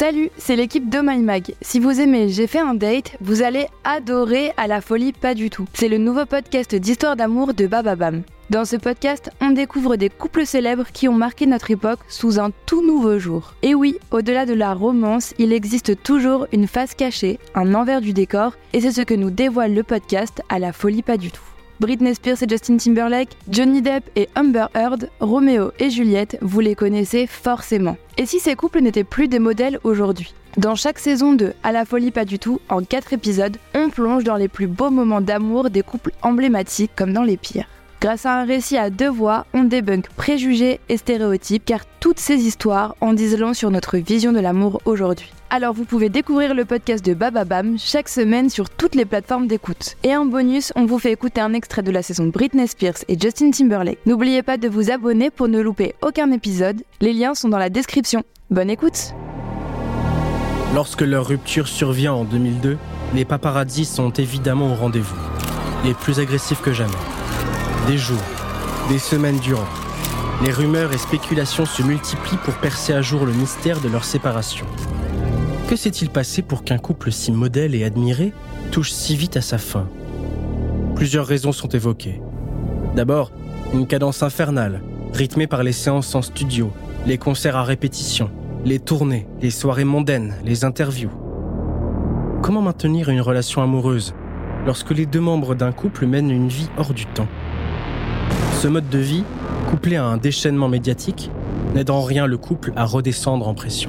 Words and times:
Salut, 0.00 0.30
c'est 0.38 0.54
l'équipe 0.54 0.88
de 0.88 1.00
My 1.02 1.18
Mag. 1.18 1.56
Si 1.60 1.80
vous 1.80 2.00
aimez 2.00 2.28
J'ai 2.28 2.46
fait 2.46 2.60
un 2.60 2.74
date, 2.74 3.16
vous 3.20 3.42
allez 3.42 3.66
adorer 3.82 4.52
À 4.56 4.68
la 4.68 4.80
folie 4.80 5.12
pas 5.12 5.34
du 5.34 5.50
tout. 5.50 5.64
C'est 5.72 5.88
le 5.88 5.98
nouveau 5.98 6.24
podcast 6.24 6.72
d'histoire 6.76 7.16
d'amour 7.16 7.52
de 7.52 7.66
Bababam. 7.66 8.22
Dans 8.48 8.64
ce 8.64 8.76
podcast, 8.76 9.32
on 9.40 9.50
découvre 9.50 9.96
des 9.96 10.08
couples 10.08 10.46
célèbres 10.46 10.86
qui 10.92 11.08
ont 11.08 11.14
marqué 11.14 11.46
notre 11.46 11.72
époque 11.72 11.98
sous 12.08 12.38
un 12.38 12.52
tout 12.64 12.86
nouveau 12.86 13.18
jour. 13.18 13.54
Et 13.62 13.74
oui, 13.74 13.96
au-delà 14.12 14.46
de 14.46 14.54
la 14.54 14.72
romance, 14.72 15.34
il 15.36 15.52
existe 15.52 16.00
toujours 16.00 16.46
une 16.52 16.68
face 16.68 16.94
cachée, 16.94 17.40
un 17.56 17.74
envers 17.74 18.00
du 18.00 18.12
décor, 18.12 18.54
et 18.74 18.80
c'est 18.80 18.92
ce 18.92 19.02
que 19.02 19.14
nous 19.14 19.30
dévoile 19.30 19.74
le 19.74 19.82
podcast 19.82 20.42
À 20.48 20.60
la 20.60 20.72
folie 20.72 21.02
pas 21.02 21.16
du 21.16 21.32
tout. 21.32 21.42
Britney 21.80 22.14
Spears 22.14 22.42
et 22.42 22.48
Justin 22.48 22.76
Timberlake, 22.76 23.36
Johnny 23.48 23.82
Depp 23.82 24.10
et 24.16 24.28
Amber 24.34 24.66
Heard, 24.74 25.10
Roméo 25.20 25.70
et 25.78 25.90
Juliette, 25.90 26.36
vous 26.42 26.60
les 26.60 26.74
connaissez 26.74 27.26
forcément. 27.26 27.96
Et 28.16 28.26
si 28.26 28.40
ces 28.40 28.56
couples 28.56 28.80
n'étaient 28.80 29.04
plus 29.04 29.28
des 29.28 29.38
modèles 29.38 29.78
aujourd'hui? 29.84 30.34
Dans 30.56 30.74
chaque 30.74 30.98
saison 30.98 31.34
de 31.34 31.52
À 31.62 31.70
la 31.70 31.84
folie 31.84 32.10
pas 32.10 32.24
du 32.24 32.40
tout, 32.40 32.60
en 32.68 32.82
4 32.82 33.12
épisodes, 33.12 33.56
on 33.74 33.90
plonge 33.90 34.24
dans 34.24 34.36
les 34.36 34.48
plus 34.48 34.66
beaux 34.66 34.90
moments 34.90 35.20
d'amour 35.20 35.70
des 35.70 35.82
couples 35.82 36.12
emblématiques 36.22 36.90
comme 36.96 37.12
dans 37.12 37.22
les 37.22 37.36
pires. 37.36 37.68
Grâce 38.00 38.26
à 38.26 38.38
un 38.38 38.44
récit 38.44 38.76
à 38.76 38.90
deux 38.90 39.10
voix, 39.10 39.44
on 39.54 39.64
débunk 39.64 40.08
préjugés 40.16 40.78
et 40.88 40.96
stéréotypes 40.96 41.64
car 41.64 41.80
toutes 41.98 42.20
ces 42.20 42.36
histoires 42.46 42.94
en 43.00 43.12
disent 43.12 43.36
long 43.36 43.54
sur 43.54 43.72
notre 43.72 43.98
vision 43.98 44.32
de 44.32 44.38
l'amour 44.38 44.80
aujourd'hui. 44.84 45.32
Alors 45.50 45.74
vous 45.74 45.84
pouvez 45.84 46.08
découvrir 46.08 46.54
le 46.54 46.64
podcast 46.64 47.04
de 47.04 47.12
Bababam 47.12 47.76
chaque 47.76 48.08
semaine 48.08 48.50
sur 48.50 48.70
toutes 48.70 48.94
les 48.94 49.04
plateformes 49.04 49.48
d'écoute. 49.48 49.96
Et 50.04 50.16
en 50.16 50.26
bonus, 50.26 50.72
on 50.76 50.86
vous 50.86 51.00
fait 51.00 51.10
écouter 51.10 51.40
un 51.40 51.54
extrait 51.54 51.82
de 51.82 51.90
la 51.90 52.02
saison 52.02 52.26
Britney 52.26 52.68
Spears 52.68 53.02
et 53.08 53.18
Justin 53.18 53.50
Timberlake. 53.50 53.98
N'oubliez 54.06 54.44
pas 54.44 54.58
de 54.58 54.68
vous 54.68 54.92
abonner 54.92 55.30
pour 55.30 55.48
ne 55.48 55.60
louper 55.60 55.96
aucun 56.00 56.30
épisode. 56.30 56.84
Les 57.00 57.12
liens 57.12 57.34
sont 57.34 57.48
dans 57.48 57.58
la 57.58 57.70
description. 57.70 58.22
Bonne 58.50 58.70
écoute 58.70 59.12
Lorsque 60.72 61.00
leur 61.00 61.26
rupture 61.26 61.66
survient 61.66 62.12
en 62.12 62.22
2002, 62.22 62.78
les 63.14 63.24
paparazzis 63.24 63.86
sont 63.86 64.10
évidemment 64.10 64.70
au 64.70 64.74
rendez-vous. 64.76 65.16
Les 65.84 65.94
plus 65.94 66.20
agressifs 66.20 66.60
que 66.60 66.72
jamais. 66.72 66.92
Des 67.88 67.96
jours, 67.96 68.18
des 68.90 68.98
semaines 68.98 69.38
durant. 69.38 69.64
Les 70.44 70.52
rumeurs 70.52 70.92
et 70.92 70.98
spéculations 70.98 71.64
se 71.64 71.82
multiplient 71.82 72.36
pour 72.44 72.52
percer 72.56 72.92
à 72.92 73.00
jour 73.00 73.24
le 73.24 73.32
mystère 73.32 73.80
de 73.80 73.88
leur 73.88 74.04
séparation. 74.04 74.66
Que 75.70 75.74
s'est-il 75.74 76.10
passé 76.10 76.42
pour 76.42 76.64
qu'un 76.64 76.76
couple 76.76 77.10
si 77.10 77.32
modèle 77.32 77.74
et 77.74 77.84
admiré 77.84 78.34
touche 78.72 78.90
si 78.90 79.16
vite 79.16 79.38
à 79.38 79.40
sa 79.40 79.56
fin? 79.56 79.88
Plusieurs 80.96 81.26
raisons 81.26 81.52
sont 81.52 81.68
évoquées. 81.68 82.20
D'abord, 82.94 83.32
une 83.72 83.86
cadence 83.86 84.22
infernale, 84.22 84.82
rythmée 85.14 85.46
par 85.46 85.62
les 85.62 85.72
séances 85.72 86.14
en 86.14 86.20
studio, 86.20 86.70
les 87.06 87.16
concerts 87.16 87.56
à 87.56 87.64
répétition, 87.64 88.30
les 88.66 88.80
tournées, 88.80 89.26
les 89.40 89.50
soirées 89.50 89.84
mondaines, 89.84 90.34
les 90.44 90.66
interviews. 90.66 91.12
Comment 92.42 92.60
maintenir 92.60 93.08
une 93.08 93.22
relation 93.22 93.62
amoureuse 93.62 94.14
lorsque 94.66 94.90
les 94.90 95.06
deux 95.06 95.20
membres 95.20 95.54
d'un 95.54 95.72
couple 95.72 96.04
mènent 96.04 96.30
une 96.30 96.48
vie 96.48 96.68
hors 96.76 96.92
du 96.92 97.06
temps? 97.06 97.28
Ce 98.58 98.66
mode 98.66 98.88
de 98.88 98.98
vie, 98.98 99.22
couplé 99.70 99.94
à 99.94 100.04
un 100.04 100.16
déchaînement 100.16 100.68
médiatique, 100.68 101.30
n'aide 101.76 101.90
en 101.90 102.02
rien 102.02 102.26
le 102.26 102.36
couple 102.36 102.72
à 102.74 102.86
redescendre 102.86 103.46
en 103.46 103.54
pression. 103.54 103.88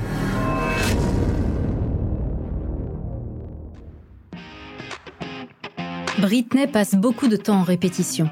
Britney 6.19 6.67
passe 6.67 6.93
beaucoup 6.93 7.27
de 7.27 7.35
temps 7.35 7.61
en 7.61 7.63
répétition. 7.63 8.29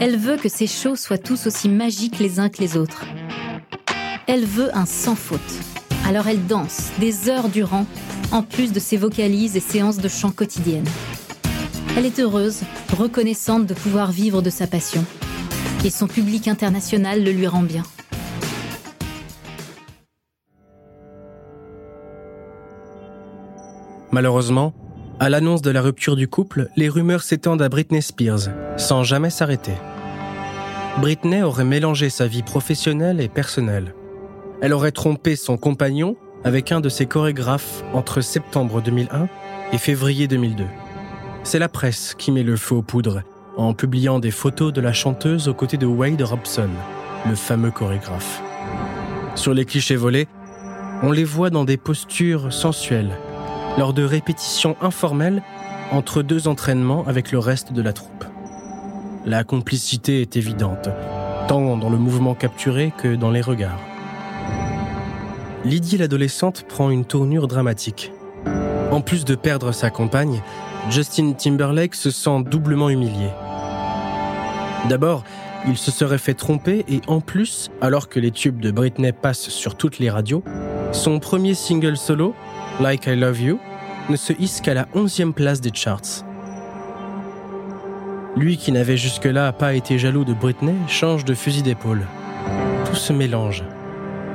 Elle 0.00 0.16
veut 0.16 0.36
que 0.36 0.48
ses 0.48 0.68
shows 0.68 0.94
soient 0.94 1.18
tous 1.18 1.48
aussi 1.48 1.68
magiques 1.68 2.20
les 2.20 2.38
uns 2.38 2.48
que 2.48 2.60
les 2.60 2.76
autres. 2.76 3.04
Elle 4.28 4.44
veut 4.44 4.70
un 4.76 4.86
sans 4.86 5.16
faute. 5.16 5.40
Alors 6.06 6.28
elle 6.28 6.46
danse 6.46 6.92
des 7.00 7.28
heures 7.28 7.48
durant, 7.48 7.86
en 8.30 8.42
plus 8.42 8.72
de 8.72 8.78
ses 8.78 8.96
vocalises 8.96 9.56
et 9.56 9.60
séances 9.60 9.98
de 9.98 10.08
chant 10.08 10.30
quotidiennes. 10.30 10.88
Elle 11.96 12.06
est 12.06 12.20
heureuse, 12.20 12.60
reconnaissante 12.96 13.66
de 13.66 13.74
pouvoir 13.74 14.12
vivre 14.12 14.42
de 14.42 14.50
sa 14.50 14.68
passion 14.68 15.04
et 15.84 15.90
son 15.90 16.06
public 16.06 16.48
international 16.48 17.24
le 17.24 17.32
lui 17.32 17.46
rend 17.46 17.62
bien. 17.62 17.82
Malheureusement, 24.12 24.74
à 25.20 25.28
l'annonce 25.28 25.62
de 25.62 25.70
la 25.70 25.82
rupture 25.82 26.16
du 26.16 26.28
couple, 26.28 26.68
les 26.76 26.88
rumeurs 26.88 27.22
s'étendent 27.22 27.62
à 27.62 27.68
Britney 27.68 28.02
Spears, 28.02 28.48
sans 28.76 29.04
jamais 29.04 29.30
s'arrêter. 29.30 29.74
Britney 31.00 31.42
aurait 31.42 31.64
mélangé 31.64 32.10
sa 32.10 32.26
vie 32.26 32.42
professionnelle 32.42 33.20
et 33.20 33.28
personnelle. 33.28 33.94
Elle 34.60 34.72
aurait 34.72 34.92
trompé 34.92 35.36
son 35.36 35.56
compagnon 35.56 36.16
avec 36.42 36.72
un 36.72 36.80
de 36.80 36.88
ses 36.88 37.06
chorégraphes 37.06 37.84
entre 37.92 38.20
septembre 38.20 38.82
2001 38.82 39.28
et 39.72 39.78
février 39.78 40.26
2002. 40.26 40.64
C'est 41.44 41.58
la 41.58 41.68
presse 41.68 42.14
qui 42.18 42.32
met 42.32 42.42
le 42.42 42.56
feu 42.56 42.74
aux 42.74 42.82
poudres 42.82 43.22
en 43.60 43.74
publiant 43.74 44.18
des 44.18 44.30
photos 44.30 44.72
de 44.72 44.80
la 44.80 44.94
chanteuse 44.94 45.46
aux 45.46 45.54
côtés 45.54 45.76
de 45.76 45.84
Wade 45.84 46.22
Robson, 46.22 46.70
le 47.28 47.34
fameux 47.34 47.70
chorégraphe. 47.70 48.42
Sur 49.34 49.52
les 49.52 49.66
clichés 49.66 49.96
volés, 49.96 50.28
on 51.02 51.12
les 51.12 51.24
voit 51.24 51.50
dans 51.50 51.64
des 51.64 51.76
postures 51.76 52.54
sensuelles, 52.54 53.12
lors 53.76 53.92
de 53.92 54.02
répétitions 54.02 54.76
informelles 54.80 55.42
entre 55.92 56.22
deux 56.22 56.48
entraînements 56.48 57.04
avec 57.06 57.32
le 57.32 57.38
reste 57.38 57.74
de 57.74 57.82
la 57.82 57.92
troupe. 57.92 58.24
La 59.26 59.44
complicité 59.44 60.22
est 60.22 60.38
évidente, 60.38 60.88
tant 61.46 61.76
dans 61.76 61.90
le 61.90 61.98
mouvement 61.98 62.34
capturé 62.34 62.94
que 62.96 63.14
dans 63.14 63.30
les 63.30 63.42
regards. 63.42 63.80
Lydie 65.66 65.98
l'adolescente 65.98 66.64
prend 66.66 66.88
une 66.88 67.04
tournure 67.04 67.46
dramatique. 67.46 68.10
En 68.90 69.02
plus 69.02 69.26
de 69.26 69.34
perdre 69.34 69.72
sa 69.72 69.90
compagne, 69.90 70.42
Justin 70.88 71.32
Timberlake 71.32 71.94
se 71.94 72.10
sent 72.10 72.42
doublement 72.50 72.88
humilié. 72.88 73.28
D'abord, 74.88 75.24
il 75.68 75.76
se 75.76 75.90
serait 75.90 76.18
fait 76.18 76.34
tromper 76.34 76.84
et 76.88 77.00
en 77.06 77.20
plus, 77.20 77.70
alors 77.80 78.08
que 78.08 78.18
les 78.18 78.30
tubes 78.30 78.60
de 78.60 78.70
Britney 78.70 79.12
passent 79.12 79.48
sur 79.48 79.76
toutes 79.76 79.98
les 79.98 80.10
radios, 80.10 80.42
son 80.92 81.18
premier 81.18 81.54
single 81.54 81.96
solo, 81.96 82.34
Like 82.80 83.06
I 83.06 83.14
Love 83.14 83.40
You, 83.40 83.60
ne 84.08 84.16
se 84.16 84.32
hisse 84.38 84.60
qu'à 84.60 84.74
la 84.74 84.84
11e 84.94 85.32
place 85.32 85.60
des 85.60 85.70
charts. 85.72 86.24
Lui 88.36 88.56
qui 88.56 88.72
n'avait 88.72 88.96
jusque-là 88.96 89.52
pas 89.52 89.74
été 89.74 89.98
jaloux 89.98 90.24
de 90.24 90.32
Britney 90.32 90.74
change 90.88 91.24
de 91.24 91.34
fusil 91.34 91.62
d'épaule. 91.62 92.02
Tout 92.86 92.96
se 92.96 93.12
mélange. 93.12 93.64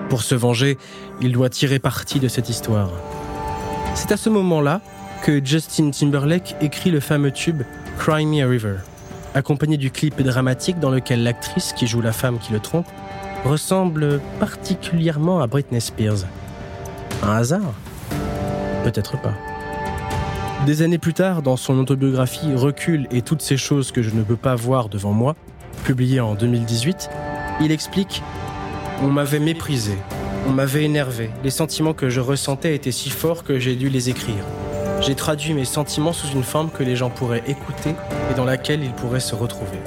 Pour 0.09 0.21
se 0.21 0.35
venger, 0.35 0.77
il 1.21 1.31
doit 1.31 1.49
tirer 1.49 1.79
parti 1.79 2.19
de 2.19 2.27
cette 2.27 2.49
histoire. 2.49 2.91
C'est 3.95 4.11
à 4.11 4.17
ce 4.17 4.29
moment-là 4.29 4.81
que 5.23 5.43
Justin 5.43 5.89
Timberlake 5.89 6.55
écrit 6.61 6.91
le 6.91 6.99
fameux 6.99 7.31
tube 7.31 7.63
Cry 7.97 8.25
Me 8.25 8.43
a 8.43 8.47
River 8.47 8.75
accompagné 9.35 9.77
du 9.77 9.91
clip 9.91 10.19
dramatique 10.21 10.79
dans 10.79 10.89
lequel 10.89 11.21
l'actrice 11.21 11.73
qui 11.73 11.85
joue 11.85 12.01
la 12.01 12.13
femme 12.13 12.39
qui 12.39 12.51
le 12.51 12.59
trompe 12.59 12.87
ressemble 13.43 14.19
particulièrement 14.39 15.41
à 15.41 15.47
Britney 15.47 15.81
Spears. 15.81 16.25
Un 17.21 17.33
hasard? 17.33 17.73
Peut-être 18.83 19.21
pas. 19.21 19.33
Des 20.65 20.81
années 20.81 20.97
plus 20.97 21.13
tard, 21.13 21.41
dans 21.41 21.57
son 21.57 21.77
autobiographie 21.77 22.55
Recul 22.55 23.07
et 23.11 23.21
toutes 23.21 23.41
ces 23.41 23.57
choses 23.57 23.91
que 23.91 24.01
je 24.01 24.09
ne 24.09 24.23
peux 24.23 24.35
pas 24.37 24.55
voir 24.55 24.89
devant 24.89 25.11
moi, 25.11 25.35
publiée 25.83 26.21
en 26.21 26.33
2018, 26.33 27.09
il 27.61 27.71
explique 27.71 28.23
On 29.03 29.07
m'avait 29.07 29.39
méprisé, 29.39 29.97
on 30.47 30.51
m'avait 30.51 30.85
énervé, 30.85 31.29
les 31.43 31.49
sentiments 31.49 31.93
que 31.93 32.09
je 32.09 32.21
ressentais 32.21 32.73
étaient 32.73 32.91
si 32.91 33.09
forts 33.09 33.43
que 33.43 33.59
j'ai 33.59 33.75
dû 33.75 33.89
les 33.89 34.09
écrire. 34.09 34.43
J'ai 35.05 35.13
traduit 35.13 35.53
mes 35.53 35.65
sentiments 35.65 36.13
sous 36.13 36.29
une 36.29 36.41
forme 36.41 36.71
que 36.71 36.81
les 36.81 36.95
gens 36.95 37.11
pourraient 37.11 37.43
écouter 37.45 37.93
et 38.31 38.33
dans 38.33 38.43
laquelle 38.43 38.83
ils 38.83 38.91
pourraient 38.91 39.19
se 39.19 39.35
retrouver. 39.35 39.77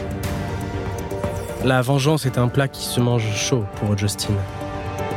La 1.64 1.82
vengeance 1.82 2.24
est 2.24 2.38
un 2.38 2.46
plat 2.46 2.68
qui 2.68 2.84
se 2.84 3.00
mange 3.00 3.26
chaud 3.34 3.64
pour 3.76 3.98
Justin. 3.98 4.34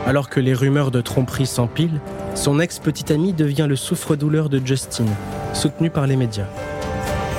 Alors 0.07 0.28
que 0.28 0.39
les 0.39 0.56
rumeurs 0.56 0.89
de 0.89 1.01
tromperie 1.01 1.45
s'empilent, 1.45 2.01
son 2.34 2.59
ex-petite 2.59 3.12
ami 3.12 3.33
devient 3.33 3.68
le 3.69 3.75
souffre-douleur 3.75 4.50
de 4.50 4.59
Justin, 4.65 5.06
soutenu 5.53 5.92
par 5.92 6.07
les 6.07 6.15
médias. 6.15 6.47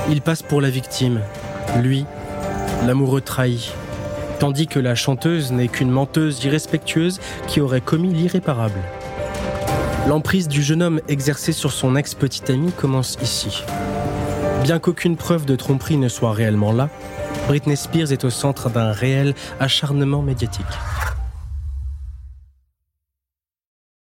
Il 0.08 0.22
passe 0.22 0.42
pour 0.42 0.60
la 0.60 0.70
victime, 0.70 1.18
lui, 1.80 2.06
l'amoureux 2.86 3.22
trahi, 3.22 3.72
tandis 4.38 4.68
que 4.68 4.78
la 4.78 4.94
chanteuse 4.94 5.50
n'est 5.50 5.66
qu'une 5.66 5.90
menteuse 5.90 6.44
irrespectueuse 6.44 7.18
qui 7.48 7.60
aurait 7.60 7.80
commis 7.80 8.14
l'irréparable. 8.14 8.78
L'emprise 10.08 10.48
du 10.48 10.62
jeune 10.62 10.82
homme 10.82 11.00
exercée 11.06 11.52
sur 11.52 11.70
son 11.70 11.94
ex-petite 11.94 12.50
amie 12.50 12.72
commence 12.72 13.16
ici. 13.22 13.62
Bien 14.64 14.80
qu'aucune 14.80 15.16
preuve 15.16 15.46
de 15.46 15.54
tromperie 15.54 15.96
ne 15.96 16.08
soit 16.08 16.32
réellement 16.32 16.72
là, 16.72 16.88
Britney 17.46 17.76
Spears 17.76 18.10
est 18.12 18.24
au 18.24 18.30
centre 18.30 18.68
d'un 18.68 18.90
réel 18.90 19.34
acharnement 19.60 20.20
médiatique. 20.20 20.66